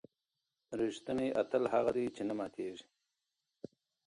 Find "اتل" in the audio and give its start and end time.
1.41-1.63